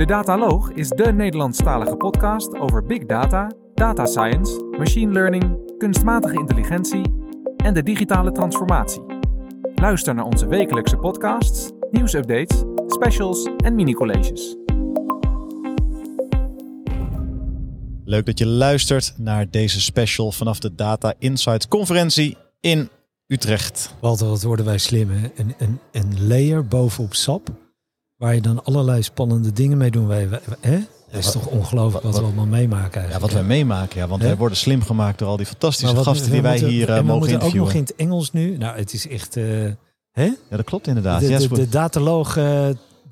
[0.00, 7.02] De Dataloog is de Nederlandstalige podcast over big data, data science, machine learning, kunstmatige intelligentie
[7.56, 9.02] en de digitale transformatie.
[9.74, 14.56] Luister naar onze wekelijkse podcasts, nieuwsupdates, specials en mini-colleges.
[18.04, 22.88] Leuk dat je luistert naar deze special vanaf de Data Insights conferentie in
[23.26, 23.94] Utrecht.
[24.00, 25.28] Walter, wat worden wij slim, hè?
[25.36, 27.48] Een, een, een layer bovenop SAP,
[28.20, 30.06] waar je dan allerlei spannende dingen mee doen.
[30.06, 30.28] Wij,
[30.60, 30.78] hè?
[31.10, 33.20] Dat is toch ongelooflijk wat, we allemaal meemaken Ja, eigenlijk.
[33.20, 34.26] wat wij meemaken, ja, want Hè?
[34.28, 36.94] wij worden slim gemaakt door al die fantastische wat- gasten die wij moeten- hier eh,
[36.96, 37.66] en we mogen moeten ook interviewen.
[37.68, 38.56] nog in het Engels nu.
[38.56, 39.36] Nou, het is echt...
[39.36, 39.44] eh,
[40.12, 40.24] hè?
[40.24, 41.20] Ja, dat klopt inderdaad.
[41.20, 42.68] De, de, de dataloog eh,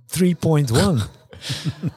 [0.06, 1.00] 3.1.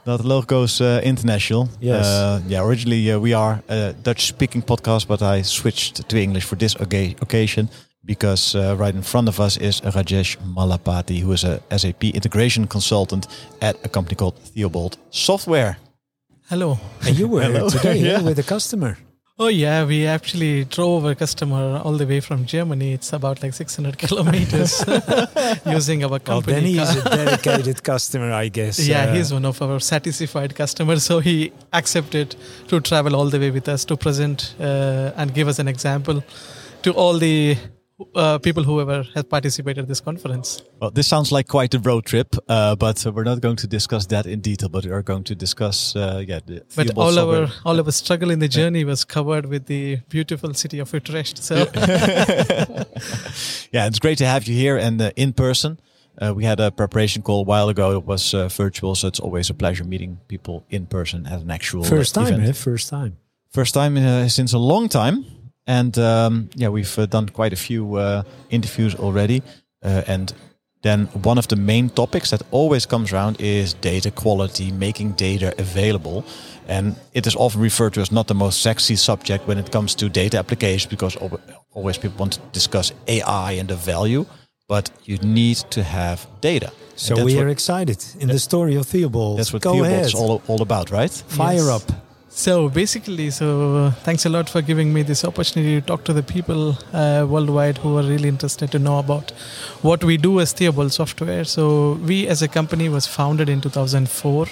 [0.03, 1.67] that logo goes uh, international.
[1.80, 2.08] Yes.
[2.08, 6.58] Uh, yeah, originally uh, we are a Dutch-speaking podcast, but I switched to English for
[6.58, 6.75] this
[7.20, 7.70] occasion
[8.05, 12.68] because uh, right in front of us is Rajesh Malapati, who is a SAP integration
[12.68, 13.28] consultant
[13.62, 15.78] at a company called Theobald Software.
[16.50, 16.78] Hello.
[17.06, 17.70] and you were Hello.
[17.70, 18.12] today Yeah.
[18.20, 18.22] yeah.
[18.22, 18.98] with a customer.
[19.40, 22.94] Oh yeah, we actually drove a customer all the way from Germany.
[22.94, 24.84] It's about like 600 kilometers
[25.66, 26.28] using our company.
[26.28, 26.53] Well, company.
[26.53, 28.78] then he is a dedicated customer, I guess.
[28.88, 31.03] yeah, Uh, he's one of our satisfied customers.
[31.06, 32.36] So he accepted
[32.68, 36.22] to travel all the way with us to present uh, and give us an example
[36.84, 37.58] to all the
[38.16, 40.61] uh, people who ever have participated in this conference.
[40.80, 43.67] Well, this sounds like quite a road trip, uh, but uh, we're not going to
[43.67, 44.69] discuss that in detail.
[44.69, 47.44] But we are going to discuss, uh, yeah, the Theobald Software.
[47.44, 51.38] our all our struggle in the journey was covered with the beautiful city of Utrecht.
[51.44, 51.55] So
[53.72, 55.79] yeah, it's great to have you here and uh, in person.
[56.22, 57.97] Uh, we had a preparation call a while ago.
[57.97, 61.49] It was uh, virtual, so it's always a pleasure meeting people in person at an
[61.49, 62.49] actual First time, event.
[62.49, 62.52] eh?
[62.52, 63.17] First time.
[63.49, 65.25] First time uh, since a long time,
[65.67, 69.42] and um, yeah, we've uh, done quite a few uh, interviews already.
[69.84, 70.34] Uh, and
[70.81, 75.53] then one of the main topics that always comes around is data quality, making data
[75.59, 76.23] available.
[76.68, 79.95] And it is often referred to as not the most sexy subject when it comes
[79.95, 81.16] to data applications because
[81.73, 84.25] always people want to discuss AI and the value,
[84.68, 86.72] but you need to have data.
[86.96, 89.40] So we are excited in the story of Theobald.
[89.40, 91.12] That's what Go is all, all about, right?
[91.12, 91.69] Fire Yes.
[91.69, 92.10] up.
[92.34, 96.14] So basically, so uh, thanks a lot for giving me this opportunity to talk to
[96.14, 99.31] the people uh, worldwide who are really interested to know about
[99.81, 101.44] what we do as Theobald Software.
[101.44, 104.47] So we, as a company, was founded in 2004.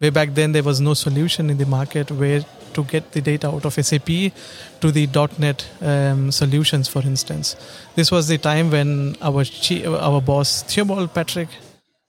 [0.00, 2.44] Way back then, there was no solution in the market where
[2.74, 4.06] to get the data out of SAP
[4.80, 7.54] to the .NET um, solutions, for instance.
[7.94, 11.48] This was the time when our chi- our boss Theobald Patrick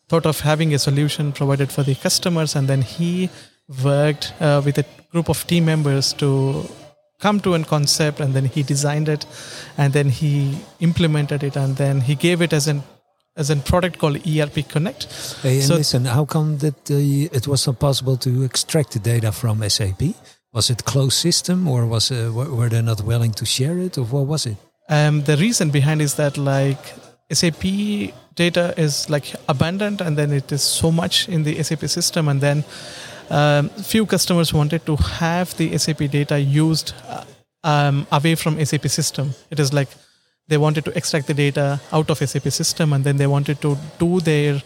[0.10, 3.30] thought of having a solution provided for the customers and then he
[3.84, 6.66] worked uh, with a group of team members to
[7.20, 9.26] come to a concept and then he designed it
[9.78, 12.84] and then he implemented it and then he gave it as an
[13.36, 15.08] as a product called ERP Connect.
[15.42, 19.00] Hey, and So- listen, how come that uh, it was not possible to extract the
[19.00, 20.02] data from SAP?
[20.54, 24.04] Was it closed system, or was uh, were they not willing to share it, or
[24.06, 24.58] what was it?
[24.88, 26.94] Um, the reason behind is that like
[27.32, 27.64] SAP
[28.36, 32.42] data is like abundant and then it is so much in the SAP system and
[32.42, 32.64] then
[33.30, 37.24] um, few customers wanted to have the SAP data used uh,
[37.64, 39.34] um, away from SAP system.
[39.50, 39.90] It is like
[40.48, 43.78] they wanted to extract the data out of SAP system and then they wanted to
[44.00, 44.62] do their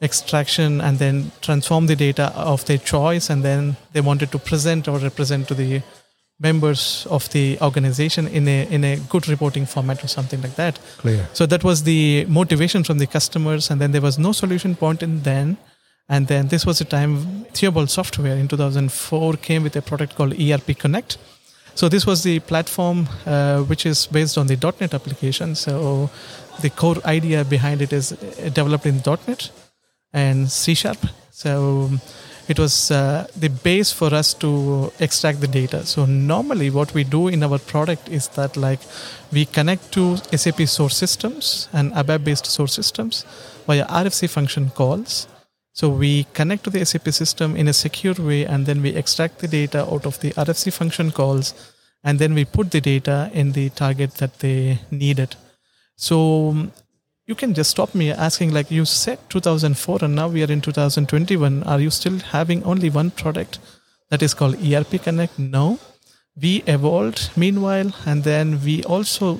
[0.00, 4.86] extraction and then transform the data of their choice and then they wanted to present
[4.86, 5.82] or represent to the
[6.40, 10.78] members of the organization in a in a good reporting format or something like that
[10.98, 11.28] Clear.
[11.32, 15.02] so that was the motivation from the customers and then there was no solution point
[15.02, 15.56] in then
[16.08, 20.34] and then this was the time Theobald software in 2004 came with a product called
[20.40, 21.18] erp connect
[21.78, 25.54] so this was the platform uh, which is based on the .NET application.
[25.54, 26.10] So
[26.60, 28.08] the core idea behind it is
[28.52, 29.50] developed in .NET
[30.12, 30.98] and C Sharp.
[31.30, 31.90] So
[32.48, 35.86] it was uh, the base for us to extract the data.
[35.86, 38.80] So normally what we do in our product is that like
[39.30, 43.24] we connect to SAP source systems and ABAP based source systems
[43.68, 45.28] via RFC function calls.
[45.78, 49.38] So we connect to the SAP system in a secure way and then we extract
[49.38, 51.54] the data out of the RFC function calls
[52.02, 55.36] and then we put the data in the target that they needed.
[55.94, 56.72] So um,
[57.26, 60.60] you can just stop me asking like you said 2004 and now we are in
[60.60, 63.60] 2021 are you still having only one product
[64.10, 65.38] that is called ERP Connect?
[65.38, 65.78] No.
[66.34, 69.38] We evolved meanwhile and then we also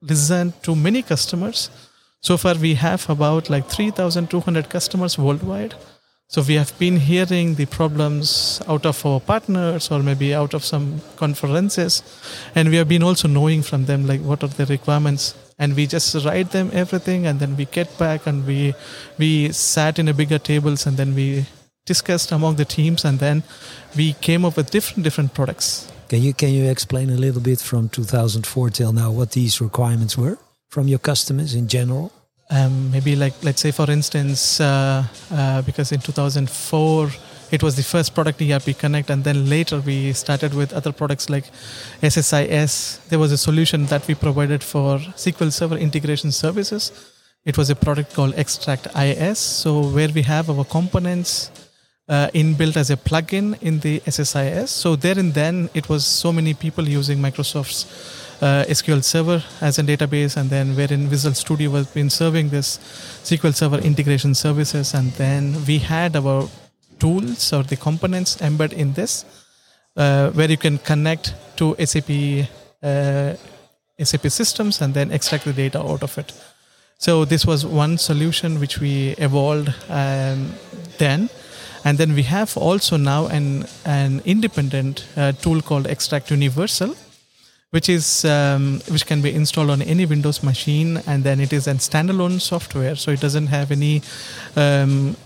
[0.00, 1.70] listened to many customers
[2.26, 5.74] so far we have about like 3200 customers worldwide
[6.28, 10.64] so we have been hearing the problems out of our partners or maybe out of
[10.64, 12.02] some conferences
[12.54, 15.86] and we have been also knowing from them like what are the requirements and we
[15.86, 18.74] just write them everything and then we get back and we
[19.18, 21.46] we sat in a bigger tables and then we
[21.86, 23.42] discussed among the teams, and then
[23.96, 25.90] we came up with different different products.
[26.08, 30.18] Can you can you explain a little bit from 2004 till now what these requirements
[30.18, 30.38] were
[30.68, 32.12] from your customers in general?
[32.48, 37.10] Um, maybe like let's say for instance, uh, uh, because in 2004
[37.50, 41.30] it was the first product ERP Connect, and then later we started with other products
[41.30, 41.44] like
[42.02, 43.06] SSIS.
[43.08, 46.92] There was a solution that we provided for SQL Server integration services.
[47.44, 49.38] It was a product called Xtract IS.
[49.38, 51.50] So where we have our components
[52.08, 54.68] uh, inbuilt as a plugin in the SSIS.
[54.68, 57.86] So there and then it was so many people using Microsoft's
[58.40, 62.78] uh, SQL Server as a database, and then wherein Visual Studio was been serving this
[63.24, 66.48] SQL Server integration services, and then we had our
[66.98, 69.24] tools or the components embedded in this,
[69.96, 72.10] uh, where you can connect to SAP
[72.82, 73.34] uh,
[73.98, 76.32] SAP systems and then extract the data out of it.
[76.98, 80.52] So this was one solution which we evolved um,
[80.98, 81.28] then,
[81.84, 86.94] and then we have also now an an independent uh, tool called Xtract Universal,
[87.70, 91.66] which is um, which can be installed on any Windows machine, and then it is
[91.66, 94.02] a standalone software, so it doesn't have any.
[94.54, 95.16] Um,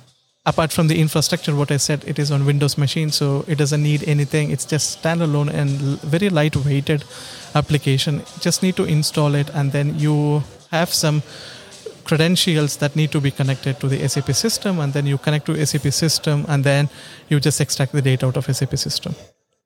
[0.47, 3.83] apart from the infrastructure, what I said, it is on Windows machine, so it doesn't
[3.83, 4.51] need anything.
[4.51, 5.71] It's just standalone and
[6.01, 7.05] very lightweighted
[7.55, 8.23] application.
[8.41, 11.23] Just need to install it, and then you have some
[12.05, 15.67] credentials that need to be connected to the SAP system, and then you connect to
[15.67, 16.89] SAP system, and then
[17.29, 19.15] you just extract the data out of SAP system.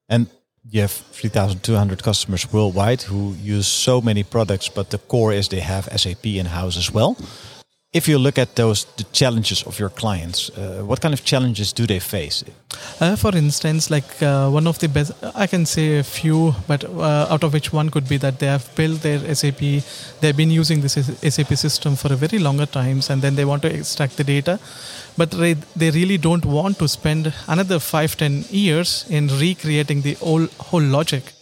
[0.09, 0.29] And
[0.71, 5.61] you have 3,200 customers worldwide who use so many products, but the core is they
[5.61, 7.17] have SAP in house as well.
[7.95, 11.73] If you look at those the challenges of your clients, uh, what kind of challenges
[11.73, 12.45] do they face?
[13.01, 16.83] Uh, for instance, like uh, one of the best, I can say a few, but
[16.85, 19.61] uh, out of which one could be that they have built their SAP,
[20.21, 23.63] they've been using this SAP system for a very longer times, and then they want
[23.63, 24.59] to extract the data,
[25.17, 25.55] but they,
[25.91, 31.33] really don't want to spend another five, ten years in recreating the whole, whole logic,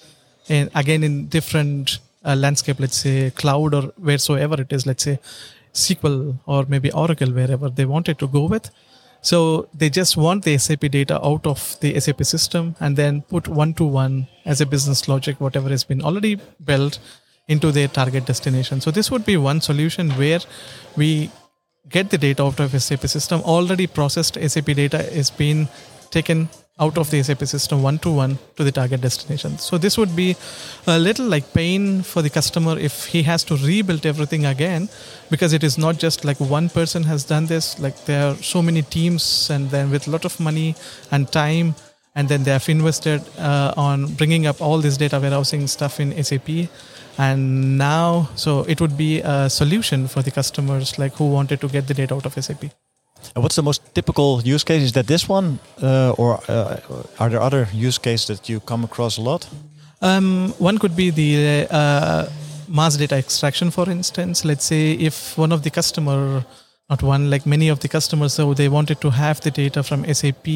[0.50, 5.18] and again in different uh, landscape, let's say cloud or wheresoever it is, let's say
[5.72, 8.70] SQL or maybe Oracle, wherever they wanted to go with.
[9.22, 13.46] So they just want the SAP data out of the SAP system and then put
[13.46, 16.98] one to one as a business logic, whatever has been already built
[17.46, 18.80] into their target destination.
[18.80, 20.40] So this would be one solution where
[20.96, 21.30] we
[21.88, 23.40] get the data out of SAP system.
[23.42, 25.68] Already processed SAP data is being
[26.10, 26.48] taken
[26.80, 29.58] out of the SAP system one to one to the target destination.
[29.58, 30.36] So this would be
[30.86, 34.88] a little like pain for the customer if he has to rebuild everything again
[35.30, 38.62] because it is not just like one person has done this like there are so
[38.62, 40.74] many teams and then with a lot of money
[41.10, 41.74] and time
[42.14, 46.24] and then they have invested uh, on bringing up all this data warehousing stuff in
[46.24, 46.68] SAP
[47.18, 51.68] and now so it would be a solution for the customers like who wanted to
[51.68, 52.64] get the data out of SAP.
[53.34, 54.82] And what's the most typical use case?
[54.82, 56.80] Is that this one, uh, or uh,
[57.18, 59.48] are there other use cases that you come across a lot?
[60.00, 62.28] Um, one could be the uh,
[62.68, 64.44] mass data extraction, for instance.
[64.44, 66.44] Let's say if one of the customer,
[66.90, 70.04] not one, like many of the customers, so they wanted to have the data from
[70.12, 70.46] SAP,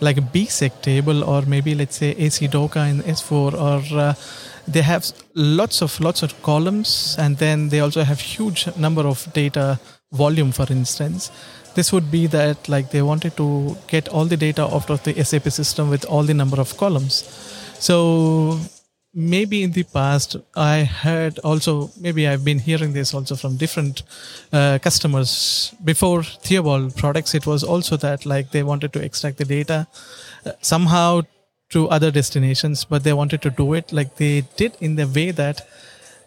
[0.00, 4.14] like a BSEG table, or maybe let's say ACDOCA in S4, or uh,
[4.66, 9.32] they have lots of lots of columns, and then they also have huge number of
[9.32, 9.78] data
[10.12, 11.30] volume, for instance
[11.74, 15.24] this would be that like they wanted to get all the data out of the
[15.24, 17.24] SAP system with all the number of columns.
[17.78, 18.60] So
[19.14, 24.02] maybe in the past I had also maybe I've been hearing this also from different
[24.52, 27.34] uh, customers before Theobald products.
[27.34, 29.86] It was also that like they wanted to extract the data
[30.46, 31.22] uh, somehow
[31.70, 35.30] to other destinations, but they wanted to do it like they did in the way
[35.30, 35.66] that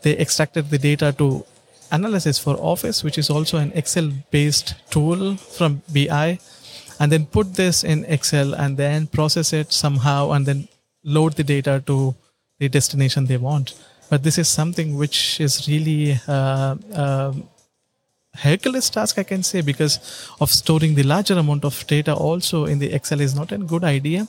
[0.01, 1.45] they extracted the data to
[1.91, 6.39] analysis for Office, which is also an Excel based tool from BI,
[6.99, 10.67] and then put this in Excel and then process it somehow and then
[11.03, 12.15] load the data to
[12.59, 13.73] the destination they want.
[14.09, 17.33] But this is something which is really uh, uh,
[18.35, 22.79] Hercules task, I can say, because of storing the larger amount of data also in
[22.79, 24.27] the Excel is not a good idea.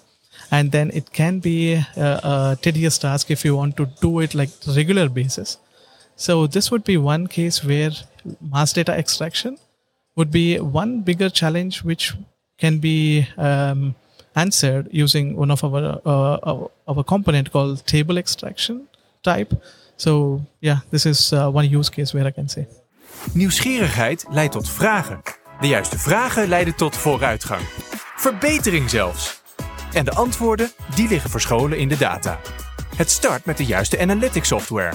[0.51, 4.35] And then it can be a, a tedious task if you want to do it
[4.35, 5.59] like regular basis.
[6.17, 7.91] So this would be one case where
[8.41, 9.59] mass data extraction
[10.15, 12.15] would be one bigger challenge which
[12.59, 13.95] can be um,
[14.33, 18.89] answered using one of our uh, our component called table extraction
[19.21, 19.53] type.
[19.97, 22.67] So yeah, this is uh, one use case where I can say.
[23.33, 25.23] Nieuwsgierigheid leidt tot vragen.
[25.61, 27.63] De juiste vragen leiden tot vooruitgang.
[28.17, 29.43] Verbetering zelfs.
[29.93, 32.41] En de antwoorden, die liggen verscholen in de data.
[32.97, 34.95] Het start met de juiste analytics software.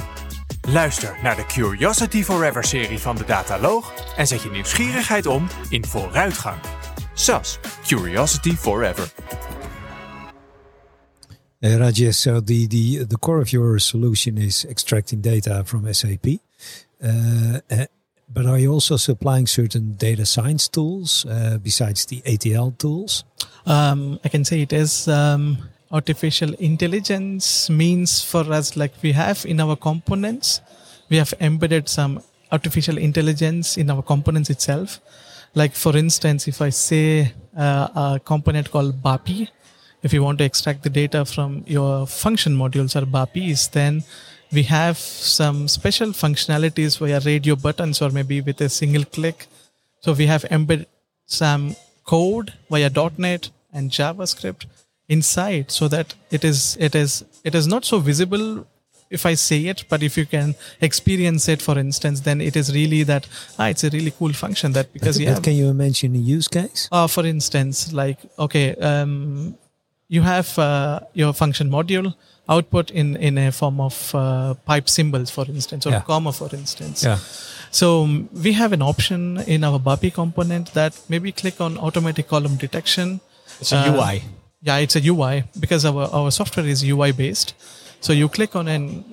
[0.67, 5.86] Luister naar de Curiosity Forever serie van de Dataloog en zet je nieuwsgierigheid om in
[5.86, 6.58] vooruitgang.
[7.13, 9.13] SAS, curiosity forever.
[11.60, 16.25] Uh, Rajesh, so the, the, the core of your solution is extracting data from SAP.
[16.25, 17.86] Uh, uh,
[18.34, 23.24] but are you also supplying certain data science tools uh, besides the ATL tools?
[23.65, 25.58] Um, I can say it is um,
[25.91, 30.62] artificial intelligence means for us like we have in our components,
[31.10, 32.21] we have embedded some
[32.51, 35.00] artificial intelligence in our components itself.
[35.53, 39.50] Like for instance, if I say uh, a component called BAPI,
[40.03, 44.03] if you want to extract the data from your function modules or BAPIs, then
[44.51, 49.48] we have some special functionalities via radio buttons or maybe with a single click.
[50.01, 50.88] So we have embedded
[51.25, 54.65] some code via .NET and JavaScript
[55.15, 58.45] inside so that it is it is it is not so visible
[59.17, 62.73] if I say it, but if you can experience it, for instance, then it is
[62.73, 63.27] really that
[63.59, 65.37] ah, it's a really cool function that because yeah.
[65.47, 66.87] Can you mention a use case?
[66.91, 69.57] Uh, for instance, like okay, um,
[70.07, 72.13] you have uh, your function module
[72.47, 76.01] output in in a form of uh, pipe symbols, for instance, or Yeah.
[76.11, 77.03] comma, for instance.
[77.03, 77.19] Yeah.
[77.81, 82.27] So um, we have an option in our BAPI component that maybe click on automatic
[82.27, 83.19] column detection.
[83.59, 84.23] It's a Uh, UI.
[84.61, 87.53] Yeah, it's a UI because our, our software is UI based.
[87.99, 89.03] So you click on a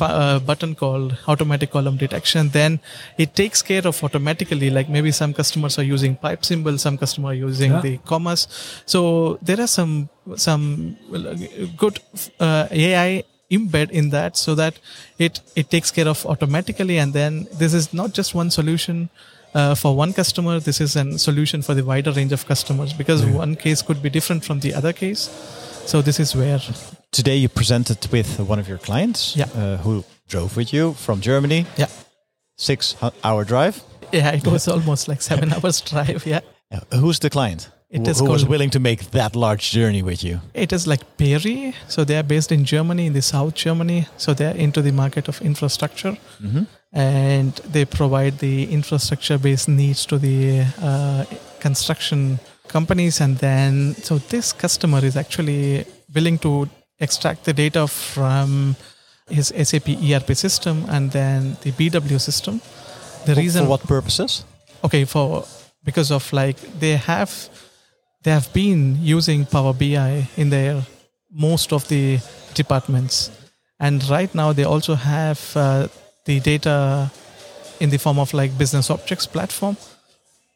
[0.00, 2.80] uh, button called automatic column detection, then
[3.18, 4.68] it takes care of automatically.
[4.70, 7.80] Like maybe some customers are using pipe symbols, some customer are using Yeah.
[7.80, 8.48] the commas.
[8.84, 10.96] So there are some some
[11.76, 12.00] good
[12.40, 14.74] uh, AI embed in that so that
[15.18, 19.08] it it takes care of automatically and then this is not just one solution
[19.58, 23.20] uh, for one customer this is a solution for the wider range of customers because
[23.44, 25.22] one case could be different from the other case
[25.90, 26.60] so this is where
[27.12, 29.48] Today you presented with one of your clients Yeah.
[29.54, 31.64] uh, who drove with you from Germany.
[31.78, 31.88] Yeah.
[32.58, 33.74] Six hour drive.
[34.12, 36.40] yeah it was almost like seven hours drive yeah
[36.72, 36.80] Yeah.
[37.00, 37.70] Who's the client?
[37.90, 40.40] It who is who was willing to make that large journey with you?
[40.54, 41.72] it is like Peri.
[41.88, 44.06] So they are based in Germany, in the South Germany.
[44.16, 46.16] So they are into the market of infrastructure.
[46.96, 51.24] And they provide the infrastructure based needs to the uh,
[51.60, 52.38] construction
[52.68, 53.20] companies.
[53.20, 55.84] And then, so this customer is actually
[56.14, 58.76] willing to extract the data from
[59.28, 62.60] his SAP ERP system and then the BW system.
[63.26, 64.44] The For- reason For what purposes?
[64.84, 65.44] okay for
[65.84, 67.32] because of like they have
[68.22, 70.82] they have been using power bi in their
[71.32, 72.18] most of the
[72.54, 73.30] departments
[73.80, 75.88] and right now they also have uh,
[76.26, 77.10] the data
[77.80, 79.76] in the form of like business objects platform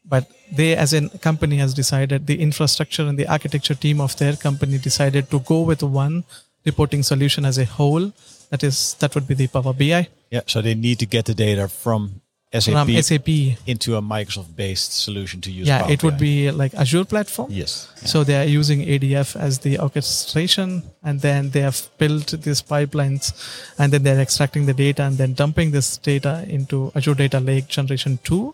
[0.05, 4.35] but they as a company has decided the infrastructure and the architecture team of their
[4.35, 6.23] company decided to go with one
[6.65, 8.11] reporting solution as a whole
[8.51, 10.43] that is that would be the power bi Yeah.
[10.47, 12.21] So they need to get the data from
[12.53, 13.27] SAP, sap
[13.65, 15.67] into a Microsoft-based solution to use.
[15.67, 16.19] yeah Power it would BI.
[16.19, 17.87] be like azure platform Yes.
[18.03, 23.31] So they are using ADF as the orchestration, and then they have built these pipelines,
[23.77, 27.67] and then they're extracting the data and then dumping this data into Azure Data Lake
[27.67, 28.53] Generation 2,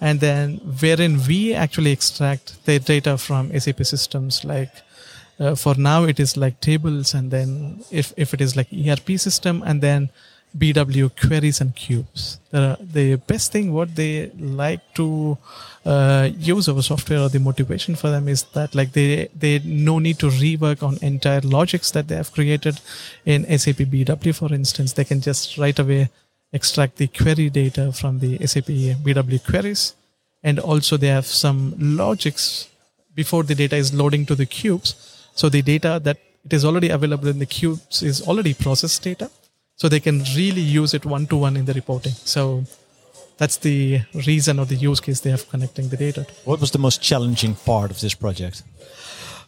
[0.00, 4.44] and then wherein we actually extract the data from SAP systems.
[4.44, 4.72] Like
[5.38, 9.18] uh, for now, it is like tables, and then if if it is like ERP
[9.18, 10.10] system, and then
[10.56, 12.38] BW queries and cubes.
[12.50, 15.38] The, the best thing what they like to
[15.84, 19.98] uh, use our software or the motivation for them is that like they they no
[19.98, 22.80] need to rework on entire logics that they have created
[23.24, 24.92] in SAP BW for instance.
[24.92, 26.10] They can just right away
[26.52, 29.94] extract the query data from the SAP BW queries.
[30.42, 32.68] And also they have some logics
[33.14, 34.94] before the data is loading to the cubes.
[35.34, 39.30] So the data that it is already available in the cubes is already processed data
[39.82, 42.44] so they can really use it one to one in the reporting so
[43.42, 46.26] that's the reason or the use case they have connecting the data.
[46.44, 48.62] What was the most challenging part of this project?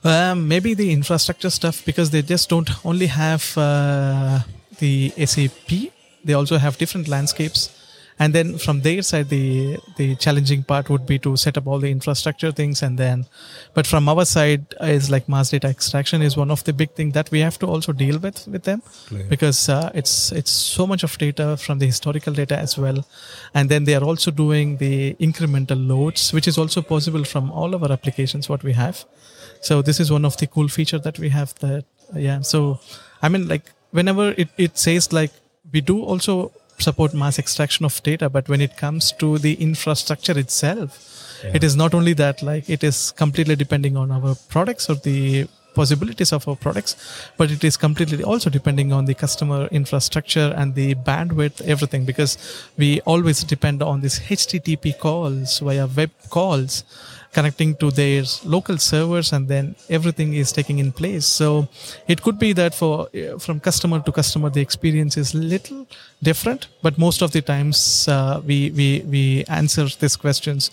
[0.02, 4.40] Um, maybe the infrastructure stuff because they just don't only have uh,
[4.78, 5.92] the SAP,
[6.24, 7.70] they also have different landscapes.
[8.18, 11.80] And then from their side, the the challenging part would be to set up all
[11.80, 13.26] the infrastructure things, and then,
[13.75, 17.11] but from our side is like mass data extraction is one of the big thing
[17.12, 19.25] that we have to also deal with with them Clear.
[19.25, 23.04] because uh, it's it's so much of data from the historical data as well,
[23.52, 27.75] and then they are also doing the incremental loads, which is also possible from all
[27.75, 29.04] of our applications what we have.
[29.61, 32.42] So this is one of the cool feature that we have that yeah.
[32.42, 32.78] So
[33.23, 35.33] I mean like whenever it, it says like
[35.73, 40.38] we do also support mass extraction of data, but when it comes to the infrastructure
[40.38, 41.11] itself,
[41.52, 45.47] it is not only that like it is completely depending on our products or the
[45.75, 46.97] possibilities of our products,
[47.37, 52.38] but it is completely also depending on the customer infrastructure and the bandwidth, everything, because
[52.78, 56.85] we always depend on these HTTP calls via web calls
[57.34, 61.66] connecting to their local servers and then everything is taking in place so
[62.08, 65.86] it could be that for uh, from customer to customer the experience is little
[66.22, 70.70] different but most of the times uh, we we we answer these questions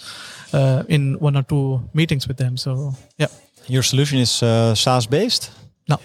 [0.53, 2.71] uh, in one or two meetings with them so
[3.17, 3.31] yeah
[3.67, 5.51] Your solution is uh, SaaS based.
[5.89, 5.97] no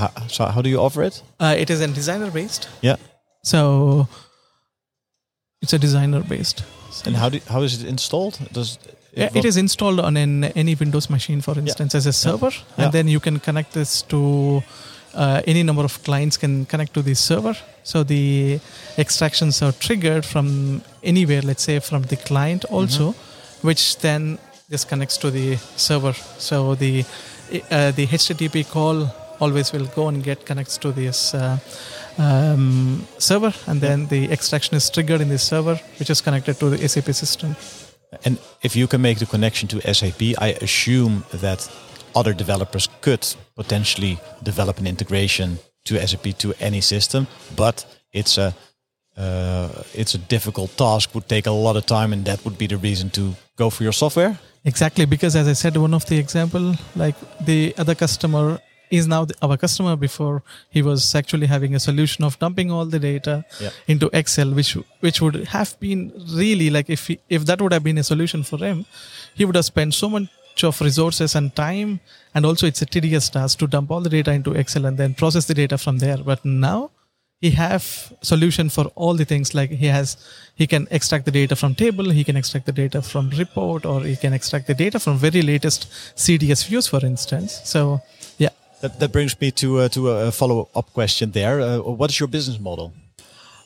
[0.00, 1.22] How, so how do you offer it?
[1.40, 2.96] uh, it is a designer based Yeah.
[3.42, 3.58] so
[5.62, 6.64] it's a designer based
[7.06, 8.34] And how do how is it installed?
[8.52, 8.78] Does
[9.12, 12.84] Yeah, it is installed on an, any Windows machine, for instance, as a server, Yeah.
[12.84, 14.62] and then you can connect this to
[15.14, 17.56] uh, any number of clients can connect to the server.
[17.82, 18.60] So the
[18.96, 23.14] extractions are triggered from anywhere, let's say from the client also,
[23.62, 24.38] which then
[24.68, 26.12] this connects to the server.
[26.38, 27.04] So the
[27.70, 31.34] uh, the HTTP call always will go and get connects to this.
[31.34, 31.58] Uh,
[32.18, 36.68] um, server and then the extraction is triggered in the server which is connected to
[36.68, 37.56] the SAP system.
[38.24, 41.70] And if you can make the connection to SAP, I assume that
[42.14, 47.26] other developers could potentially develop an integration to SAP to any system,
[47.56, 48.54] but it's a
[49.16, 51.14] uh, it's a difficult task.
[51.14, 53.82] Would take a lot of time, and that would be the reason to go for
[53.82, 54.38] your software.
[54.64, 58.58] Exactly, because as I said, one of the example, like the other customer
[58.90, 59.96] is now the, our customer.
[59.96, 63.70] Before he was actually having a solution of dumping all the data Yeah.
[63.86, 67.84] into Excel, which which would have been really like if he, if that would have
[67.84, 68.84] been a solution for him,
[69.34, 70.28] he would have spent so much
[70.64, 72.00] of resources and time,
[72.34, 75.14] and also it's a tedious task to dump all the data into Excel and then
[75.14, 76.18] process the data from there.
[76.18, 76.90] But now
[77.40, 80.16] he have solution for all the things like he has
[80.54, 84.02] he can extract the data from table he can extract the data from report or
[84.02, 85.86] he can extract the data from very latest
[86.24, 88.02] cds views for instance so
[88.80, 91.32] That, that brings me to uh, to a follow up question.
[91.32, 92.92] There, uh, what is your business model?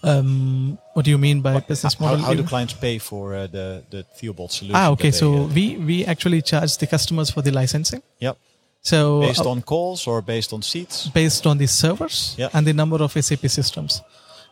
[0.04, 3.82] um what do you mean by business model how do clients pay for uh, the
[3.90, 4.76] the Theobald solution?
[4.76, 8.36] ah okay they, so uh, we we actually charge the customers for the licensing yep,
[8.82, 11.08] so based uh, on calls or based on seats.
[11.08, 12.50] based on the servers Yeah.
[12.52, 14.02] and the number of sap systems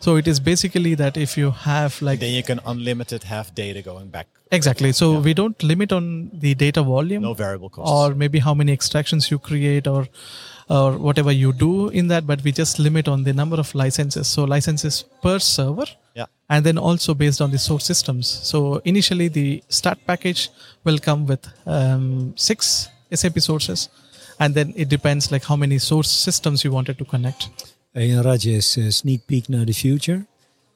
[0.04, 3.82] so it is basically that if you have like Then you can unlimited have data
[3.90, 4.28] going back.
[4.58, 5.20] exactly so Yeah.
[5.26, 6.06] we don't limit on
[6.44, 7.92] the data volume No variable costs.
[7.98, 10.02] or maybe how many extractions you create or
[10.78, 14.26] or whatever you do in that but we just limit on the number of licenses
[14.34, 15.86] so licenses per server
[16.20, 16.26] yeah.
[16.48, 18.60] and then also based on the source systems so
[18.92, 19.48] initially the
[19.80, 20.42] start package
[20.84, 21.44] will come with
[21.76, 22.06] um,
[22.48, 22.88] six
[23.22, 23.88] sap sources
[24.40, 27.48] and then it depends like how many source systems you wanted to connect
[27.94, 30.26] Hey, and Rajesh, uh, sneak peek now the future.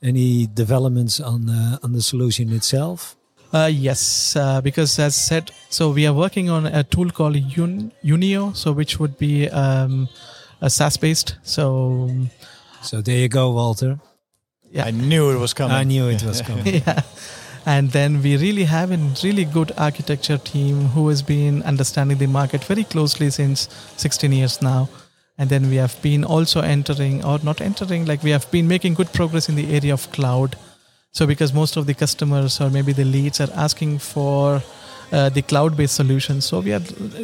[0.02, 3.16] Any developments on uh, on the solution itself?
[3.55, 7.92] Uh, yes, uh, because as said, so we are working on a tool called Un-
[8.05, 10.09] yunIO, so which would be um,
[10.61, 11.37] a SaaS based.
[11.42, 12.11] So
[12.83, 13.98] So there you go, Walter.
[14.70, 14.85] yeah.
[14.85, 15.76] I knew it was coming.
[15.76, 16.66] I knew it was coming.
[16.66, 17.02] yeah.
[17.64, 22.26] And then we really have a really good architecture team who has been understanding the
[22.26, 24.88] market very closely since 16 years now.
[25.38, 28.94] And then we have been also entering, or not entering, like we have been making
[28.94, 30.57] good progress in the area of cloud.
[31.12, 34.62] So because most of the customers or maybe the leads are asking for
[35.12, 36.83] uh, the cloud-based solution so we are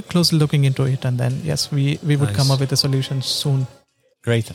[0.09, 1.05] closely looking into it.
[1.05, 3.67] And then yes, we we would come up with a solution soon.
[4.23, 4.53] Great.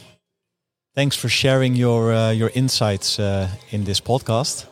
[0.95, 4.65] Thanks for sharing your uh, your insights uh, in this podcast.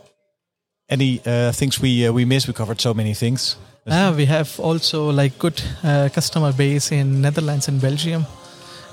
[0.89, 2.47] Any uh, things we uh, we missed?
[2.47, 3.57] We covered so many things.
[3.87, 8.25] Ah, we have also like good uh, customer base in Netherlands and Belgium.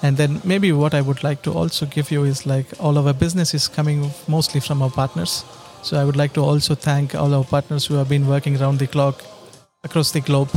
[0.02, 3.06] And then maybe what I would like to also give you is like all of
[3.06, 5.44] our business is coming mostly from our partners.
[5.82, 8.78] So I would like to also thank all our partners who have been working around
[8.78, 9.22] the clock
[9.84, 10.50] across the globe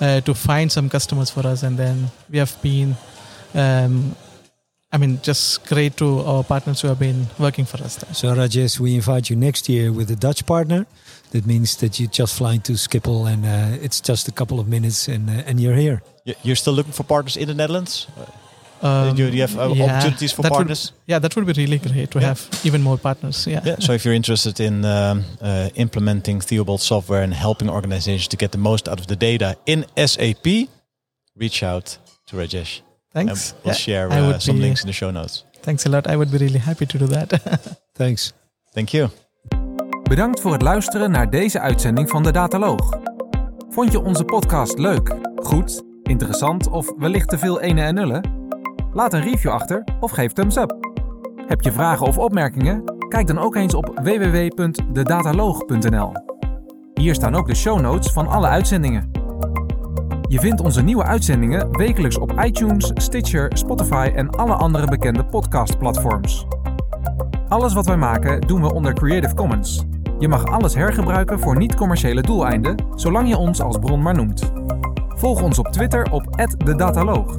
[0.00, 1.62] uh, to find some customers for us.
[1.62, 2.96] And then we have been,
[3.54, 4.16] um,
[4.92, 7.96] I mean, just great to our partners who have been working for us.
[7.96, 8.14] There.
[8.14, 10.86] So Rajesh, we invite you next year with a Dutch partner.
[11.30, 14.66] That means that you just fly to Schiphol and uh, it's just a couple of
[14.68, 16.02] minutes and uh, and you're here.
[16.42, 18.06] You're still looking for partners in the Netherlands?
[18.82, 20.92] Um, do you have uh, yeah, opportunities for that would- partners?
[21.04, 22.26] yeah, that would be really great to Yeah.
[22.28, 23.44] have even more partners.
[23.44, 23.60] Yeah.
[23.64, 23.76] yeah.
[23.78, 28.50] So if you're interested in um, uh, implementing Theobald software and helping organizations to get
[28.50, 30.46] the most out of the data in SAP,
[31.36, 32.80] reach out to Rajesh.
[33.12, 33.52] Thanks.
[33.52, 35.44] And we'll Yeah, share uh, some be- links in the show notes.
[35.60, 36.06] Thanks a lot.
[36.06, 37.32] I would be really happy to do that.
[37.98, 38.32] Thanks.
[38.74, 39.08] Thank you.
[40.02, 42.98] Bedankt voor het luisteren naar deze uitzending van de Dataloog.
[43.70, 48.40] Vond je onze podcast leuk, goed, interessant of wellicht te veel ene en nullen?
[48.94, 50.76] Laat een review achter of geef thumbs up.
[51.46, 52.82] Heb je vragen of opmerkingen?
[53.08, 56.12] Kijk dan ook eens op www.dedataloog.nl.
[56.94, 59.10] Hier staan ook de show notes van alle uitzendingen.
[60.28, 66.46] Je vindt onze nieuwe uitzendingen wekelijks op iTunes, Stitcher, Spotify en alle andere bekende podcastplatforms.
[67.48, 69.84] Alles wat wij maken doen we onder Creative Commons.
[70.18, 74.52] Je mag alles hergebruiken voor niet-commerciële doeleinden, zolang je ons als bron maar noemt.
[75.08, 77.38] Volg ons op Twitter op @dedataloog.